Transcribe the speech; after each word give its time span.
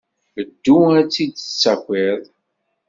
Ddu 0.47 0.77
ad 0.99 1.07
tt-id-tessakiḍ. 1.07 2.21